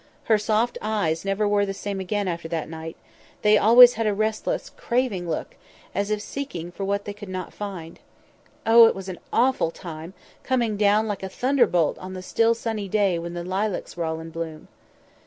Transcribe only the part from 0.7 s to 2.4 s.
eyes never were the same again